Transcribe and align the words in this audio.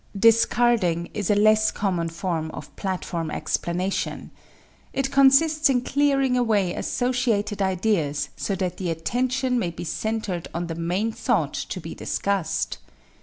=Discarding= 0.17 1.07
is 1.13 1.29
a 1.29 1.35
less 1.35 1.69
common 1.69 2.09
form 2.09 2.49
of 2.55 2.75
platform 2.75 3.29
explanation. 3.29 4.31
It 4.93 5.11
consists 5.11 5.69
in 5.69 5.81
clearing 5.81 6.35
away 6.35 6.73
associated 6.73 7.61
ideas 7.61 8.29
so 8.35 8.55
that 8.55 8.77
the 8.77 8.89
attention 8.89 9.59
may 9.59 9.69
be 9.69 9.83
centered 9.83 10.47
on 10.55 10.65
the 10.65 10.73
main 10.73 11.11
thought 11.11 11.53
to 11.53 11.79
be 11.79 11.93
discussed. 11.93 12.79